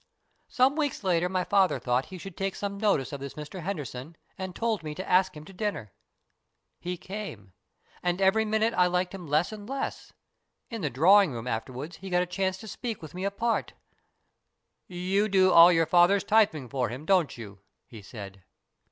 "Some 0.47 0.75
weeks 0.75 1.03
later 1.03 1.29
my 1.29 1.43
father 1.43 1.77
thought 1.77 2.05
he 2.05 2.17
should 2.17 2.35
take 2.35 2.55
some 2.55 2.79
notice 2.79 3.13
of 3.13 3.19
this 3.19 3.35
Mr 3.35 3.61
Henderson, 3.61 4.17
and 4.35 4.55
told 4.55 4.81
me 4.81 4.95
to 4.95 5.07
ask 5.07 5.37
him 5.37 5.45
to 5.45 5.53
dinner. 5.53 5.93
He 6.79 6.97
came, 6.97 7.53
and 8.01 8.19
every 8.19 8.43
minute 8.43 8.73
I 8.75 8.87
liked 8.87 9.13
him 9.13 9.27
less 9.27 9.51
and 9.51 9.69
less. 9.69 10.11
In 10.71 10.81
the 10.81 10.89
drawing 10.89 11.33
room 11.33 11.45
afterwards 11.45 11.97
he 11.97 12.09
got 12.09 12.23
a 12.23 12.25
chance 12.25 12.57
to 12.61 12.67
speak 12.67 13.03
with 13.03 13.13
me 13.13 13.23
apart. 13.25 13.73
BURDON'S 14.89 14.89
TOMB 14.89 14.89
99 14.89 15.05
"* 15.07 15.07
You 15.13 15.29
do 15.29 15.51
all 15.51 15.71
your 15.71 15.85
fathers 15.85 16.23
typing 16.23 16.67
for 16.67 16.89
him, 16.89 17.05
don't 17.05 17.37
you?' 17.37 17.59
he 17.85 18.01
said. 18.01 18.43